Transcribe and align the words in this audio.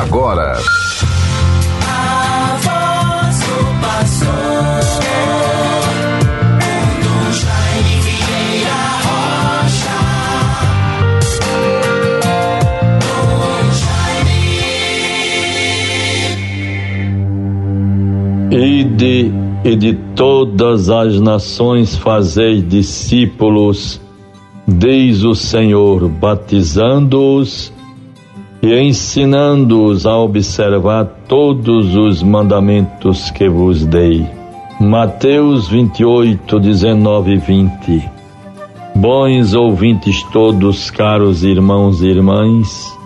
agora. 0.00 0.58
Ide 18.50 19.32
e 19.64 19.76
de 19.76 19.94
todas 20.14 20.88
as 20.88 21.18
nações 21.20 21.96
fazei 21.96 22.62
discípulos, 22.62 24.00
diz 24.66 25.24
o 25.24 25.34
Senhor, 25.34 26.08
batizando-os 26.08 27.72
e 28.64 28.80
ensinando-os 28.80 30.06
a 30.06 30.16
observar 30.16 31.04
todos 31.28 31.94
os 31.94 32.22
mandamentos 32.22 33.30
que 33.30 33.46
vos 33.46 33.84
dei. 33.84 34.26
Mateus 34.80 35.68
28, 35.68 36.58
19 36.58 37.32
e 37.32 37.36
20. 37.36 38.10
Bons 38.96 39.52
ouvintes 39.52 40.22
todos, 40.32 40.90
caros 40.90 41.44
irmãos 41.44 42.00
e 42.00 42.06
irmãs, 42.06 42.98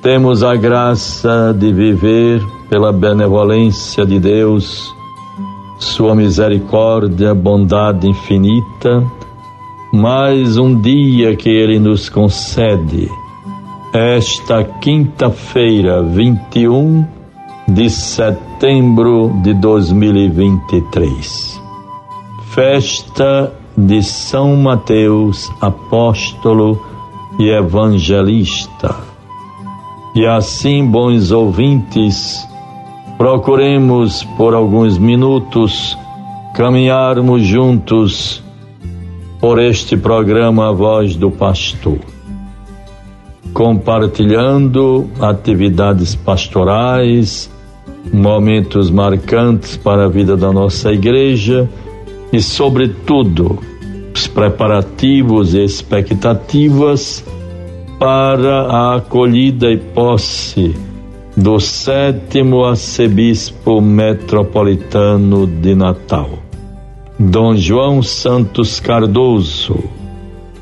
temos 0.00 0.42
a 0.42 0.56
graça 0.56 1.52
de 1.52 1.70
viver 1.70 2.42
pela 2.70 2.90
benevolência 2.90 4.06
de 4.06 4.18
Deus, 4.18 4.90
Sua 5.78 6.14
misericórdia, 6.14 7.34
bondade 7.34 8.08
infinita, 8.08 9.04
mais 9.92 10.56
um 10.56 10.80
dia 10.80 11.36
que 11.36 11.50
Ele 11.50 11.78
nos 11.78 12.08
concede 12.08 13.10
esta 13.92 14.64
quinta-feira, 14.64 16.02
21 16.02 17.06
de 17.66 17.88
setembro 17.88 19.32
de 19.42 19.54
2023. 19.54 21.58
Festa 22.50 23.54
de 23.76 24.02
São 24.02 24.56
Mateus, 24.56 25.50
apóstolo 25.60 26.84
e 27.38 27.48
evangelista. 27.48 28.96
E 30.14 30.26
assim, 30.26 30.84
bons 30.84 31.30
ouvintes, 31.30 32.46
procuremos 33.16 34.22
por 34.36 34.54
alguns 34.54 34.98
minutos 34.98 35.96
caminharmos 36.54 37.42
juntos 37.42 38.42
por 39.40 39.58
este 39.58 39.96
programa 39.96 40.74
Voz 40.74 41.16
do 41.16 41.30
Pastor 41.30 42.17
compartilhando 43.58 45.10
atividades 45.20 46.14
pastorais, 46.14 47.50
momentos 48.12 48.88
marcantes 48.88 49.76
para 49.76 50.04
a 50.04 50.08
vida 50.08 50.36
da 50.36 50.52
nossa 50.52 50.92
igreja 50.92 51.68
e, 52.32 52.40
sobretudo, 52.40 53.58
os 54.14 54.28
preparativos 54.28 55.54
e 55.54 55.64
expectativas 55.64 57.24
para 57.98 58.60
a 58.60 58.94
acolhida 58.94 59.68
e 59.72 59.76
posse 59.76 60.76
do 61.36 61.58
sétimo 61.58 62.64
arcebispo 62.64 63.80
metropolitano 63.80 65.48
de 65.48 65.74
Natal, 65.74 66.30
Dom 67.18 67.56
João 67.56 68.04
Santos 68.04 68.78
Cardoso 68.78 69.97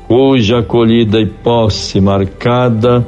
cuja 0.07 0.59
acolhida 0.59 1.19
e 1.19 1.25
posse 1.25 1.99
marcada 1.99 3.05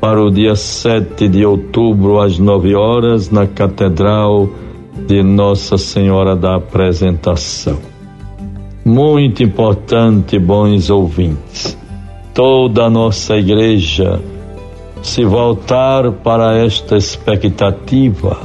para 0.00 0.20
o 0.20 0.30
dia 0.30 0.56
7 0.56 1.28
de 1.28 1.46
outubro 1.46 2.20
às 2.20 2.38
9 2.38 2.74
horas 2.74 3.30
na 3.30 3.46
Catedral 3.46 4.48
de 5.06 5.22
Nossa 5.22 5.78
Senhora 5.78 6.34
da 6.34 6.56
Apresentação. 6.56 7.78
Muito 8.84 9.44
importante, 9.44 10.40
bons 10.40 10.90
ouvintes, 10.90 11.78
toda 12.34 12.86
a 12.86 12.90
nossa 12.90 13.36
igreja 13.36 14.20
se 15.00 15.24
voltar 15.24 16.10
para 16.10 16.56
esta 16.56 16.96
expectativa, 16.96 18.36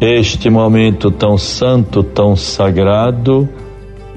este 0.00 0.48
momento 0.48 1.10
tão 1.10 1.36
santo, 1.36 2.04
tão 2.04 2.36
sagrado 2.36 3.48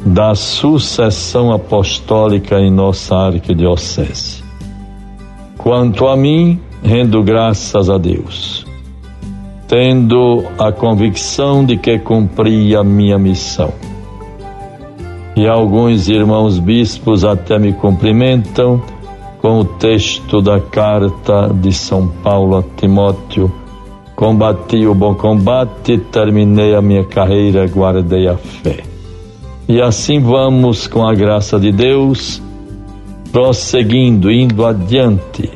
da 0.05 0.33
sucessão 0.33 1.51
apostólica 1.51 2.59
em 2.59 2.71
nossa 2.71 3.15
arquidiocese. 3.15 4.43
Quanto 5.57 6.07
a 6.07 6.17
mim, 6.17 6.59
rendo 6.83 7.21
graças 7.23 7.89
a 7.89 7.97
Deus, 7.97 8.65
tendo 9.67 10.43
a 10.57 10.71
convicção 10.71 11.63
de 11.63 11.77
que 11.77 11.99
cumpri 11.99 12.75
a 12.75 12.83
minha 12.83 13.17
missão. 13.19 13.71
E 15.35 15.47
alguns 15.47 16.09
irmãos 16.09 16.59
bispos 16.59 17.23
até 17.23 17.57
me 17.57 17.71
cumprimentam 17.71 18.81
com 19.39 19.59
o 19.59 19.65
texto 19.65 20.41
da 20.41 20.59
carta 20.59 21.49
de 21.53 21.71
São 21.71 22.07
Paulo 22.07 22.57
a 22.57 22.63
Timóteo. 22.75 23.51
Combati 24.15 24.85
o 24.85 24.93
bom 24.93 25.15
combate, 25.15 25.97
terminei 26.11 26.75
a 26.75 26.81
minha 26.81 27.03
carreira, 27.05 27.65
guardei 27.67 28.27
a 28.27 28.35
fé. 28.35 28.90
E 29.71 29.81
assim 29.81 30.19
vamos, 30.19 30.85
com 30.85 31.07
a 31.07 31.13
graça 31.13 31.57
de 31.57 31.71
Deus, 31.71 32.41
prosseguindo, 33.31 34.29
indo 34.29 34.65
adiante, 34.65 35.49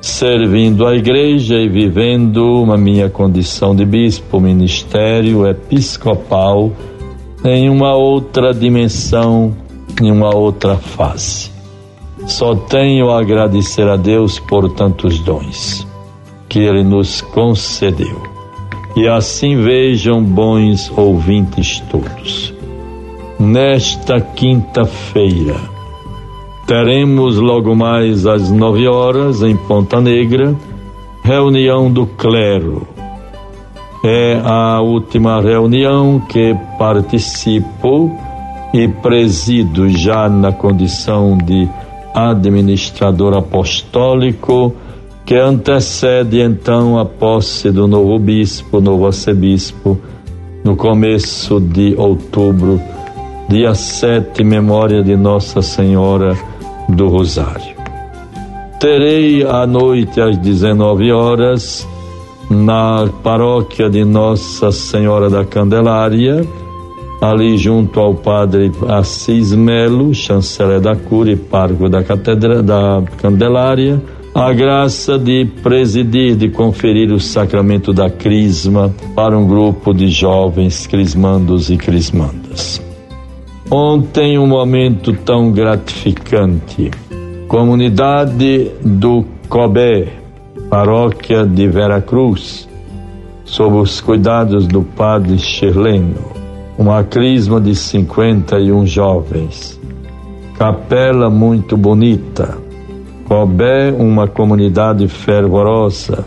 servindo 0.00 0.86
a 0.86 0.96
igreja 0.96 1.56
e 1.56 1.68
vivendo 1.68 2.64
a 2.72 2.78
minha 2.78 3.10
condição 3.10 3.76
de 3.76 3.84
bispo, 3.84 4.40
ministério 4.40 5.46
episcopal, 5.46 6.72
em 7.44 7.68
uma 7.68 7.94
outra 7.94 8.54
dimensão, 8.54 9.54
em 10.00 10.10
uma 10.10 10.34
outra 10.34 10.76
fase. 10.78 11.50
Só 12.26 12.54
tenho 12.54 13.10
a 13.10 13.20
agradecer 13.20 13.86
a 13.86 13.96
Deus 13.96 14.38
por 14.38 14.72
tantos 14.72 15.18
dons 15.18 15.86
que 16.48 16.60
Ele 16.60 16.82
nos 16.82 17.20
concedeu. 17.20 18.22
E 18.96 19.06
assim 19.06 19.60
vejam, 19.60 20.24
bons 20.24 20.90
ouvintes 20.96 21.80
todos 21.90 22.53
nesta 23.38 24.20
quinta-feira. 24.20 25.56
Teremos 26.66 27.36
logo 27.36 27.74
mais 27.74 28.26
às 28.26 28.50
nove 28.50 28.88
horas 28.88 29.42
em 29.42 29.56
Ponta 29.56 30.00
Negra 30.00 30.54
reunião 31.22 31.90
do 31.90 32.06
clero. 32.06 32.86
É 34.04 34.40
a 34.44 34.80
última 34.82 35.40
reunião 35.40 36.20
que 36.20 36.54
participo 36.78 38.14
e 38.74 38.86
presido 38.88 39.88
já 39.88 40.28
na 40.28 40.52
condição 40.52 41.38
de 41.38 41.66
administrador 42.14 43.34
apostólico 43.34 44.74
que 45.24 45.34
antecede 45.34 46.40
então 46.40 46.98
a 46.98 47.06
posse 47.06 47.70
do 47.70 47.88
novo 47.88 48.18
bispo, 48.18 48.80
novo 48.80 49.06
arcebispo, 49.06 49.98
no 50.62 50.76
começo 50.76 51.58
de 51.58 51.94
outubro 51.96 52.78
dia 53.48 53.74
7, 53.74 54.42
memória 54.42 55.02
de 55.02 55.16
Nossa 55.16 55.60
Senhora 55.60 56.36
do 56.88 57.08
Rosário. 57.08 57.74
Terei 58.80 59.44
à 59.44 59.66
noite 59.66 60.20
às 60.20 60.36
19 60.38 61.12
horas 61.12 61.86
na 62.50 63.08
paróquia 63.22 63.88
de 63.88 64.04
Nossa 64.04 64.70
Senhora 64.70 65.30
da 65.30 65.44
Candelária, 65.44 66.46
ali 67.20 67.56
junto 67.56 68.00
ao 68.00 68.14
padre 68.14 68.70
Assis 68.88 69.52
Melo, 69.52 70.14
chanceler 70.14 70.80
da 70.80 70.94
cura 70.94 71.30
e 71.30 71.36
parco 71.36 71.88
da 71.88 72.02
catedral 72.02 72.62
da 72.62 73.02
Candelária, 73.18 74.02
a 74.34 74.52
graça 74.52 75.18
de 75.18 75.46
presidir, 75.62 76.34
de 76.34 76.48
conferir 76.48 77.12
o 77.12 77.20
sacramento 77.20 77.92
da 77.92 78.10
crisma 78.10 78.92
para 79.14 79.38
um 79.38 79.46
grupo 79.46 79.94
de 79.94 80.08
jovens 80.08 80.86
crismandos 80.86 81.70
e 81.70 81.76
crismandas. 81.76 82.82
Ontem 83.70 84.38
um 84.38 84.46
momento 84.46 85.14
tão 85.14 85.50
gratificante. 85.50 86.90
Comunidade 87.48 88.70
do 88.84 89.24
Cobé, 89.48 90.08
paróquia 90.68 91.46
de 91.46 91.66
Veracruz, 91.66 92.68
sob 93.42 93.76
os 93.76 94.02
cuidados 94.02 94.66
do 94.66 94.82
padre 94.82 95.38
Chirleno, 95.38 96.20
uma 96.76 97.02
crisma 97.04 97.58
de 97.58 97.74
51 97.74 98.86
jovens. 98.86 99.80
Capela 100.58 101.30
muito 101.30 101.74
bonita. 101.74 102.58
Cobé, 103.26 103.90
uma 103.92 104.28
comunidade 104.28 105.08
fervorosa, 105.08 106.26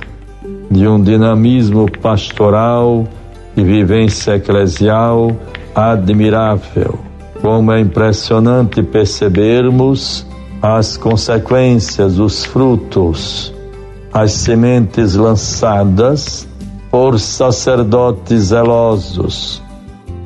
de 0.71 0.87
um 0.87 1.01
dinamismo 1.01 1.85
pastoral 2.01 3.07
e 3.55 3.63
vivência 3.63 4.37
eclesial 4.37 5.31
admirável 5.75 7.06
como 7.41 7.71
é 7.71 7.79
impressionante 7.79 8.81
percebermos 8.81 10.25
as 10.61 10.97
consequências, 10.97 12.19
os 12.19 12.43
frutos, 12.43 13.53
as 14.11 14.31
sementes 14.31 15.15
lançadas 15.15 16.47
por 16.89 17.19
sacerdotes 17.19 18.45
zelosos. 18.45 19.61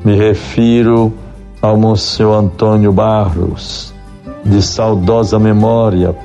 Me 0.04 0.16
refiro 0.16 1.12
ao 1.60 1.76
Monsenhor 1.76 2.44
Antônio 2.44 2.92
Barros, 2.92 3.94
de 4.44 4.62
saudosa 4.62 5.38
memória, 5.38 6.16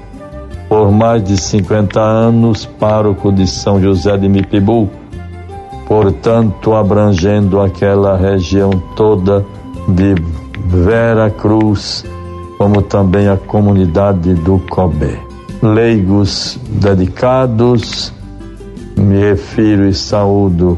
por 0.68 0.92
mais 0.92 1.24
de 1.24 1.38
50 1.38 2.00
anos, 2.00 2.66
pároco 2.66 3.32
de 3.32 3.46
São 3.46 3.82
José 3.82 4.18
de 4.18 4.28
Mipibu, 4.28 4.90
portanto, 5.88 6.74
abrangendo 6.74 7.62
aquela 7.62 8.18
região 8.18 8.72
toda 8.96 9.46
de 9.88 10.16
Vera 10.70 11.30
Cruz, 11.30 12.04
como 12.58 12.82
também 12.82 13.30
a 13.30 13.38
comunidade 13.38 14.34
do 14.34 14.60
Cobé. 14.70 15.18
Leigos 15.64 16.60
dedicados, 16.70 18.14
me 18.98 19.18
refiro 19.18 19.88
e 19.88 19.94
saúdo 19.94 20.78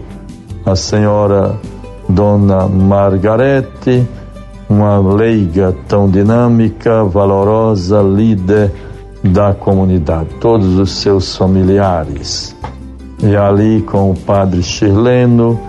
a 0.64 0.76
senhora 0.76 1.60
Dona 2.08 2.68
Margarete, 2.68 4.08
uma 4.70 5.00
leiga 5.00 5.76
tão 5.88 6.08
dinâmica, 6.08 7.04
valorosa, 7.04 8.00
líder 8.00 8.72
da 9.24 9.56
comunidade, 9.56 10.30
todos 10.40 10.78
os 10.78 10.92
seus 10.92 11.36
familiares. 11.36 12.56
E 13.24 13.36
ali 13.36 13.82
com 13.82 14.12
o 14.12 14.16
padre 14.16 14.62
Chirleno, 14.62 15.60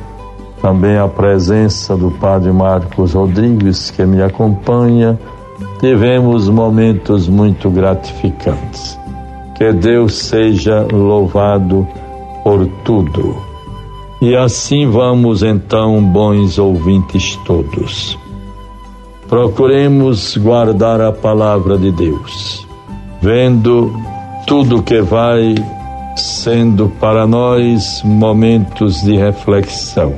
também 0.60 0.96
a 0.98 1.08
presença 1.08 1.96
do 1.96 2.10
padre 2.10 2.52
Marcos 2.52 3.14
Rodrigues, 3.14 3.90
que 3.90 4.04
me 4.04 4.22
acompanha, 4.22 5.18
tivemos 5.80 6.48
momentos 6.48 7.28
muito 7.28 7.70
gratificantes. 7.70 8.98
Que 9.56 9.72
Deus 9.72 10.14
seja 10.14 10.86
louvado 10.90 11.86
por 12.44 12.66
tudo. 12.84 13.36
E 14.20 14.36
assim 14.36 14.88
vamos 14.90 15.42
então, 15.42 16.02
bons 16.02 16.58
ouvintes 16.58 17.36
todos. 17.46 18.18
Procuremos 19.28 20.36
guardar 20.36 21.00
a 21.00 21.12
palavra 21.12 21.78
de 21.78 21.92
Deus, 21.92 22.66
vendo 23.22 23.92
tudo 24.46 24.82
que 24.82 25.00
vai 25.00 25.54
sendo 26.16 26.88
para 27.00 27.26
nós 27.26 28.02
momentos 28.04 29.02
de 29.02 29.16
reflexão. 29.16 30.14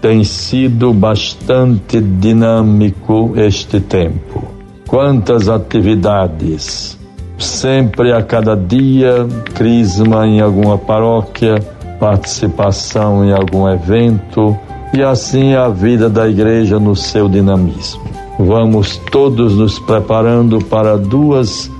Tem 0.00 0.24
sido 0.24 0.94
bastante 0.94 2.00
dinâmico 2.00 3.32
este 3.36 3.80
tempo. 3.80 4.44
Quantas 4.86 5.48
atividades! 5.48 6.98
Sempre 7.38 8.12
a 8.12 8.22
cada 8.22 8.54
dia, 8.56 9.26
crisma 9.54 10.26
em 10.26 10.40
alguma 10.40 10.76
paróquia, 10.76 11.56
participação 11.98 13.24
em 13.24 13.32
algum 13.32 13.68
evento, 13.68 14.56
e 14.92 15.02
assim 15.02 15.54
a 15.54 15.68
vida 15.68 16.08
da 16.08 16.28
igreja 16.28 16.78
no 16.78 16.96
seu 16.96 17.28
dinamismo. 17.28 18.02
Vamos 18.38 18.96
todos 19.10 19.54
nos 19.54 19.78
preparando 19.78 20.58
para 20.64 20.96
duas 20.96 21.70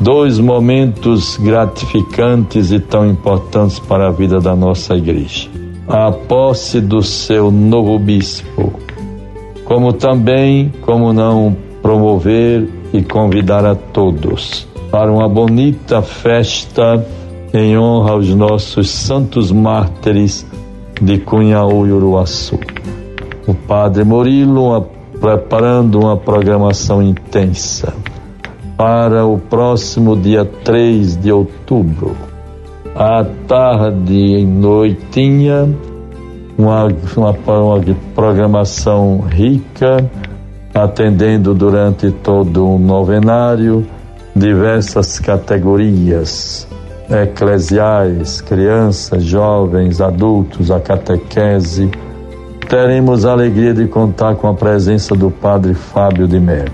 dois 0.00 0.40
momentos 0.40 1.36
gratificantes 1.36 2.72
e 2.72 2.80
tão 2.80 3.08
importantes 3.08 3.78
para 3.78 4.08
a 4.08 4.10
vida 4.10 4.40
da 4.40 4.56
nossa 4.56 4.94
igreja. 4.96 5.51
A 5.88 6.12
posse 6.12 6.80
do 6.80 7.02
seu 7.02 7.50
novo 7.50 7.98
bispo, 7.98 8.72
como 9.64 9.92
também, 9.92 10.72
como 10.82 11.12
não, 11.12 11.56
promover 11.82 12.68
e 12.92 13.02
convidar 13.02 13.64
a 13.64 13.74
todos 13.74 14.66
para 14.90 15.10
uma 15.10 15.28
bonita 15.28 16.00
festa 16.02 17.04
em 17.52 17.76
honra 17.76 18.12
aos 18.12 18.28
nossos 18.28 18.90
santos 18.90 19.50
mártires 19.50 20.46
de 21.00 21.18
Cunhaú 21.18 21.86
e 21.86 21.92
Uruaçu. 21.92 22.58
O 23.46 23.54
Padre 23.54 24.04
Murilo 24.04 24.68
uma 24.68 24.80
preparando 25.22 26.00
uma 26.00 26.16
programação 26.16 27.00
intensa 27.00 27.94
para 28.76 29.24
o 29.24 29.38
próximo 29.38 30.16
dia 30.16 30.44
3 30.44 31.16
de 31.16 31.30
outubro. 31.30 32.16
À 32.94 33.24
tarde 33.48 34.12
e 34.12 34.44
noitinha, 34.44 35.68
uma, 36.58 36.88
uma, 37.16 37.30
uma 37.30 37.80
programação 38.14 39.20
rica, 39.20 40.10
atendendo 40.74 41.54
durante 41.54 42.10
todo 42.10 42.66
um 42.66 42.78
novenário 42.78 43.86
diversas 44.36 45.18
categorias 45.18 46.66
eclesiais, 47.10 48.40
crianças, 48.40 49.22
jovens, 49.24 50.00
adultos, 50.00 50.70
a 50.70 50.78
catequese, 50.78 51.90
teremos 52.68 53.24
a 53.24 53.32
alegria 53.32 53.74
de 53.74 53.86
contar 53.86 54.34
com 54.36 54.48
a 54.48 54.54
presença 54.54 55.14
do 55.14 55.30
Padre 55.30 55.74
Fábio 55.74 56.28
de 56.28 56.38
Mello. 56.38 56.72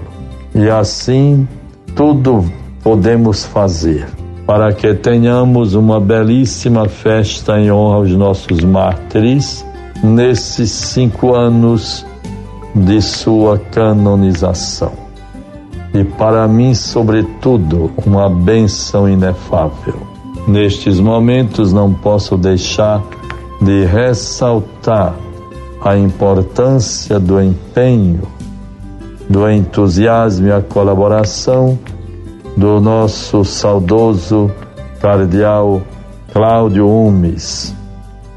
E 0.54 0.68
assim, 0.68 1.46
tudo 1.94 2.44
podemos 2.82 3.44
fazer 3.44 4.17
para 4.48 4.72
que 4.72 4.94
tenhamos 4.94 5.74
uma 5.74 6.00
belíssima 6.00 6.88
festa 6.88 7.60
em 7.60 7.70
honra 7.70 7.96
aos 7.96 8.10
nossos 8.12 8.64
mártires 8.64 9.62
nesses 10.02 10.70
cinco 10.70 11.34
anos 11.34 12.06
de 12.74 13.02
sua 13.02 13.58
canonização. 13.58 14.92
E 15.92 16.02
para 16.02 16.48
mim, 16.48 16.74
sobretudo, 16.74 17.90
uma 18.06 18.30
bênção 18.30 19.06
inefável. 19.06 19.96
Nestes 20.46 20.98
momentos, 20.98 21.70
não 21.70 21.92
posso 21.92 22.38
deixar 22.38 23.02
de 23.60 23.84
ressaltar 23.84 25.14
a 25.84 25.94
importância 25.94 27.20
do 27.20 27.38
empenho, 27.38 28.22
do 29.28 29.46
entusiasmo 29.50 30.46
e 30.46 30.52
a 30.52 30.62
colaboração 30.62 31.78
do 32.58 32.80
nosso 32.80 33.44
saudoso 33.44 34.50
cardeal 35.00 35.80
Cláudio 36.32 36.90
Umes, 36.90 37.72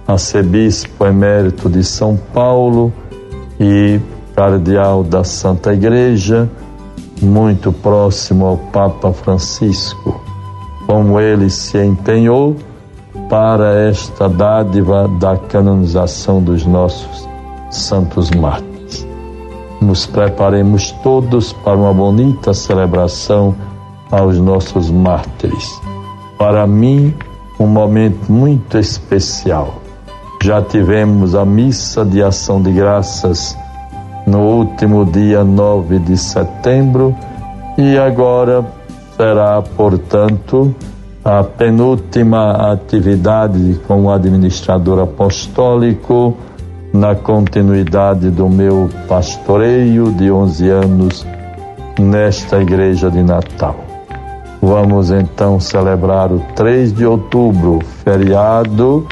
arcebispo 0.07 1.07
emérito 1.07 1.67
de 1.67 1.83
São 1.83 2.15
Paulo 2.31 2.93
e 3.59 3.99
cardeal 4.35 5.03
da 5.03 5.23
Santa 5.23 5.73
Igreja, 5.73 6.47
muito 7.19 7.73
próximo 7.73 8.45
ao 8.45 8.57
Papa 8.57 9.11
Francisco. 9.11 10.21
Como 10.85 11.19
ele 11.19 11.49
se 11.49 11.83
empenhou 11.83 12.55
para 13.27 13.87
esta 13.89 14.29
dádiva 14.29 15.07
da 15.19 15.35
canonização 15.35 16.43
dos 16.43 16.63
nossos 16.63 17.27
santos 17.71 18.29
mártires. 18.29 19.07
Nos 19.81 20.05
preparemos 20.05 20.91
todos 21.03 21.53
para 21.53 21.75
uma 21.75 21.93
bonita 21.93 22.53
celebração 22.53 23.55
aos 24.11 24.37
nossos 24.37 24.91
mártires. 24.91 25.81
Para 26.37 26.67
mim, 26.67 27.13
um 27.59 27.67
momento 27.67 28.31
muito 28.31 28.77
especial. 28.77 29.81
Já 30.43 30.61
tivemos 30.61 31.35
a 31.35 31.45
missa 31.45 32.03
de 32.03 32.21
ação 32.21 32.61
de 32.61 32.71
graças 32.71 33.57
no 34.25 34.39
último 34.39 35.05
dia 35.05 35.43
9 35.43 35.99
de 35.99 36.17
setembro 36.17 37.15
e 37.77 37.97
agora 37.97 38.65
será, 39.15 39.61
portanto, 39.61 40.75
a 41.23 41.43
penúltima 41.43 42.71
atividade 42.71 43.79
como 43.87 44.11
administrador 44.11 44.99
apostólico 44.99 46.35
na 46.91 47.15
continuidade 47.15 48.31
do 48.31 48.49
meu 48.49 48.89
pastoreio 49.07 50.11
de 50.11 50.31
11 50.31 50.69
anos 50.69 51.27
nesta 51.99 52.59
igreja 52.59 53.09
de 53.11 53.21
Natal. 53.21 53.90
Vamos 54.61 55.09
então 55.09 55.59
celebrar 55.59 56.31
o 56.31 56.39
3 56.55 56.93
de 56.93 57.03
outubro, 57.03 57.79
feriado 58.03 59.07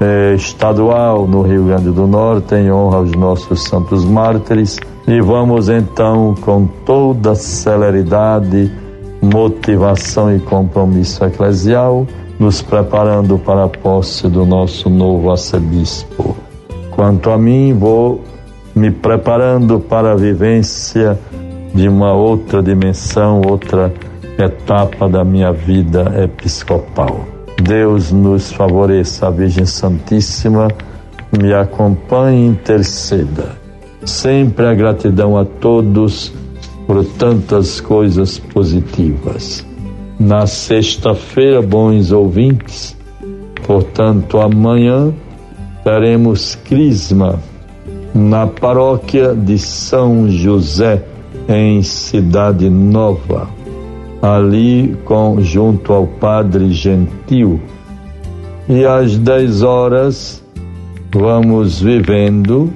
eh, 0.00 0.34
estadual 0.36 1.26
no 1.26 1.42
Rio 1.42 1.64
Grande 1.64 1.90
do 1.90 2.06
Norte, 2.06 2.54
em 2.54 2.70
honra 2.70 2.98
aos 2.98 3.10
nossos 3.12 3.64
santos 3.64 4.04
mártires, 4.04 4.78
e 5.08 5.20
vamos 5.20 5.68
então 5.68 6.36
com 6.40 6.66
toda 6.86 7.34
celeridade, 7.34 8.70
motivação 9.20 10.32
e 10.34 10.38
compromisso 10.38 11.24
eclesial, 11.24 12.06
nos 12.38 12.62
preparando 12.62 13.36
para 13.36 13.64
a 13.64 13.68
posse 13.68 14.28
do 14.28 14.46
nosso 14.46 14.88
novo 14.88 15.32
arcebispo. 15.32 16.36
Quanto 16.92 17.30
a 17.30 17.36
mim, 17.36 17.74
vou 17.76 18.20
me 18.76 18.92
preparando 18.92 19.80
para 19.80 20.12
a 20.12 20.16
vivência 20.16 21.18
de 21.74 21.88
uma 21.88 22.12
outra 22.12 22.62
dimensão, 22.62 23.42
outra 23.44 23.92
etapa 24.38 25.08
da 25.08 25.24
minha 25.24 25.52
vida 25.52 26.12
episcopal. 26.22 27.26
Deus 27.62 28.12
nos 28.12 28.52
favoreça, 28.52 29.26
a 29.26 29.30
Virgem 29.30 29.66
Santíssima 29.66 30.68
me 31.36 31.52
acompanhe 31.52 32.44
e 32.44 32.48
interceda. 32.48 33.56
Sempre 34.04 34.66
a 34.66 34.74
gratidão 34.74 35.36
a 35.36 35.44
todos 35.44 36.32
por 36.86 37.04
tantas 37.04 37.80
coisas 37.80 38.38
positivas. 38.38 39.66
Na 40.18 40.46
sexta-feira, 40.46 41.60
bons 41.60 42.12
ouvintes, 42.12 42.96
Portanto, 43.68 44.40
amanhã 44.40 45.12
teremos 45.84 46.54
Crisma 46.54 47.38
na 48.14 48.46
paróquia 48.46 49.34
de 49.34 49.58
São 49.58 50.26
José, 50.26 51.04
em 51.46 51.82
Cidade 51.82 52.70
Nova, 52.70 53.46
ali 54.22 54.96
com, 55.04 55.40
junto 55.40 55.92
ao 55.92 56.06
Padre 56.06 56.72
Gentil. 56.72 57.60
E 58.68 58.84
às 58.84 59.16
10 59.16 59.62
horas 59.62 60.44
vamos 61.12 61.80
vivendo 61.80 62.72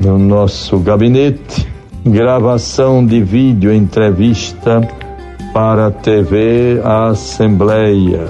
no 0.00 0.18
nosso 0.18 0.78
gabinete 0.78 1.74
gravação 2.04 3.04
de 3.04 3.22
vídeo 3.22 3.72
entrevista 3.72 4.86
para 5.54 5.86
a 5.86 5.90
TV 5.90 6.80
Assembleia. 6.84 8.26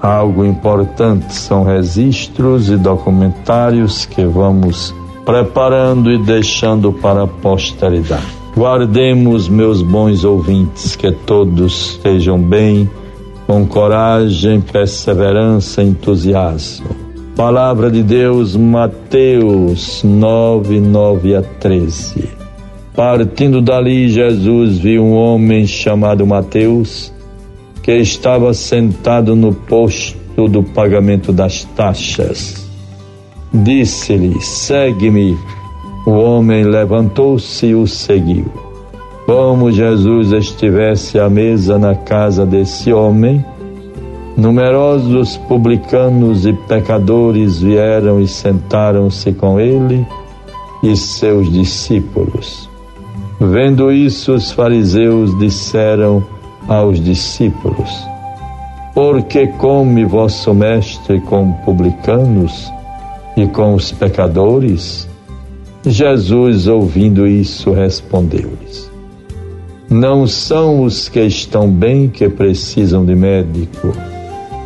Algo 0.00 0.44
importante 0.44 1.34
são 1.34 1.64
registros 1.64 2.68
e 2.68 2.76
documentários 2.76 4.06
que 4.06 4.24
vamos 4.24 4.94
preparando 5.24 6.12
e 6.12 6.18
deixando 6.18 6.92
para 6.92 7.24
a 7.24 7.26
posteridade. 7.26 8.45
Guardemos, 8.56 9.48
meus 9.48 9.82
bons 9.82 10.24
ouvintes, 10.24 10.96
que 10.96 11.12
todos 11.12 11.90
estejam 11.90 12.40
bem, 12.40 12.88
com 13.46 13.66
coragem, 13.66 14.60
perseverança, 14.60 15.82
entusiasmo. 15.82 16.88
Palavra 17.36 17.90
de 17.90 18.02
Deus, 18.02 18.56
Mateus 18.56 20.02
9, 20.02 20.80
9 20.80 21.36
a 21.36 21.42
13. 21.42 22.30
Partindo 22.94 23.60
dali, 23.60 24.08
Jesus 24.08 24.78
viu 24.78 25.04
um 25.04 25.12
homem 25.12 25.66
chamado 25.66 26.26
Mateus, 26.26 27.12
que 27.82 27.92
estava 27.92 28.54
sentado 28.54 29.36
no 29.36 29.52
posto 29.52 30.48
do 30.48 30.62
pagamento 30.62 31.30
das 31.30 31.64
taxas 31.76 32.66
Disse-lhe: 33.64 34.40
Segue-me. 34.40 35.36
O 36.06 36.12
homem 36.12 36.62
levantou-se 36.62 37.66
e 37.66 37.74
o 37.74 37.86
seguiu. 37.86 38.46
Como 39.26 39.72
Jesus 39.72 40.30
estivesse 40.30 41.18
à 41.18 41.28
mesa 41.28 41.78
na 41.78 41.96
casa 41.96 42.46
desse 42.46 42.92
homem, 42.92 43.44
numerosos 44.36 45.36
publicanos 45.36 46.46
e 46.46 46.52
pecadores 46.52 47.60
vieram 47.60 48.20
e 48.20 48.28
sentaram-se 48.28 49.32
com 49.32 49.58
ele 49.58 50.06
e 50.80 50.96
seus 50.96 51.52
discípulos. 51.52 52.70
Vendo 53.40 53.90
isso, 53.90 54.32
os 54.32 54.52
fariseus 54.52 55.36
disseram 55.38 56.24
aos 56.68 57.02
discípulos: 57.02 57.90
Por 58.94 59.22
que 59.22 59.48
come 59.48 60.04
vosso 60.04 60.54
mestre 60.54 61.20
com 61.20 61.50
publicanos? 61.64 62.72
e 63.36 63.46
com 63.46 63.74
os 63.74 63.92
pecadores? 63.92 65.05
Jesus, 65.86 66.66
ouvindo 66.66 67.26
isso, 67.26 67.72
respondeu-lhes: 67.72 68.90
Não 69.88 70.26
são 70.26 70.82
os 70.82 71.08
que 71.08 71.20
estão 71.20 71.70
bem 71.70 72.08
que 72.08 72.28
precisam 72.28 73.04
de 73.04 73.14
médico, 73.14 73.92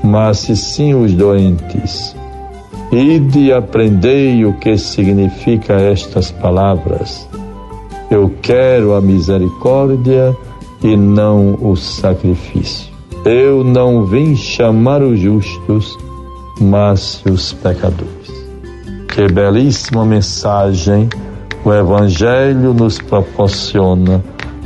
mas 0.03 0.39
sim 0.39 0.95
os 0.95 1.13
doentes. 1.13 2.17
Ide 2.91 3.53
aprendei 3.53 4.45
o 4.47 4.55
que 4.55 4.79
significa 4.79 5.75
estas 5.75 6.31
palavras. 6.31 7.29
Eu 8.11 8.33
quero 8.41 8.95
a 8.95 9.01
misericórdia 9.01 10.35
e 10.83 10.97
não 10.97 11.55
o 11.61 11.77
sacrifício. 11.77 12.91
Eu 13.25 13.63
não 13.63 14.07
vim 14.07 14.35
chamar 14.35 15.03
os 15.03 15.21
justos, 15.21 15.99
mas 16.59 17.23
os 17.27 17.53
pecadores. 17.53 18.20
Que 19.21 19.29
belíssima 19.29 20.03
mensagem 20.07 21.07
o 21.63 21.71
Evangelho 21.71 22.73
nos 22.73 22.99
proporciona 22.99 24.25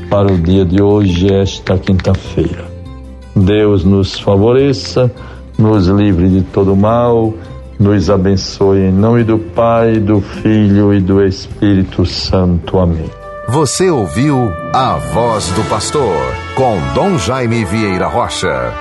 para 0.09 0.33
o 0.33 0.39
dia 0.39 0.65
de 0.65 0.81
hoje, 0.81 1.27
esta 1.35 1.77
quinta-feira. 1.77 2.65
Deus 3.35 3.85
nos 3.85 4.17
favoreça, 4.21 5.11
nos 5.59 5.89
livre 5.89 6.29
de 6.29 6.43
todo 6.43 6.77
mal, 6.77 7.35
nos 7.81 8.09
abençoe 8.09 8.79
em 8.79 8.93
nome 8.93 9.25
do 9.25 9.41
Pai, 9.41 9.99
do 9.99 10.21
Filho 10.21 10.95
e 10.95 11.01
do 11.01 11.21
Espírito 11.21 12.07
Santo. 12.07 12.79
Amém. 12.79 13.11
Você 13.49 13.91
ouviu 13.91 14.53
a 14.73 14.95
voz 15.13 15.49
do 15.49 15.69
pastor 15.69 16.17
com 16.55 16.79
Dom 16.95 17.19
Jaime 17.19 17.65
Vieira 17.65 18.07
Rocha. 18.07 18.73